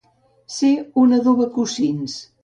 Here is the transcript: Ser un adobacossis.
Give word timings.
Ser 0.53 0.69
un 1.01 1.13
adobacossis. 1.17 2.17